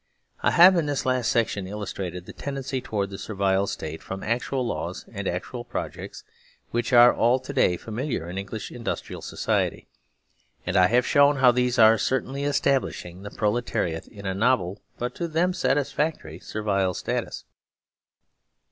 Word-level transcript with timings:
I 0.41 0.49
have 0.49 0.75
in 0.77 0.87
this 0.87 1.05
last 1.05 1.29
section 1.29 1.67
illustrated 1.67 2.25
the 2.25 2.33
tendency 2.33 2.81
towards 2.81 3.11
the 3.11 3.19
Servile 3.19 3.67
State 3.67 4.01
from 4.01 4.23
actual 4.23 4.65
laws 4.65 5.05
and 5.11 5.27
actual 5.27 5.63
projects 5.63 6.23
with 6.71 6.85
which 6.87 6.91
all 6.91 7.35
are 7.35 7.39
to 7.39 7.53
day 7.53 7.77
familiar 7.77 8.27
in 8.27 8.39
English 8.39 8.71
industrial 8.71 9.21
society, 9.21 9.87
and 10.65 10.75
I 10.75 10.87
have 10.87 11.05
shown 11.05 11.35
how 11.35 11.51
these 11.51 11.77
are 11.77 11.99
certainly 11.99 12.45
establish 12.45 13.05
ing 13.05 13.21
the 13.21 13.29
proletariat 13.29 14.07
in 14.07 14.25
a 14.25 14.33
novel, 14.33 14.81
but 14.97 15.13
to 15.17 15.27
them 15.27 15.53
satisfactory, 15.53 16.39
Servile 16.39 16.95
Status. 16.95 17.45